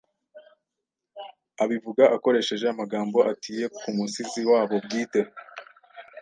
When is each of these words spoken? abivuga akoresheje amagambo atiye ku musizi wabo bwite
abivuga 1.63 2.03
akoresheje 2.15 2.65
amagambo 2.69 3.17
atiye 3.31 3.65
ku 3.77 3.87
musizi 3.97 4.41
wabo 4.51 4.75
bwite 4.85 5.21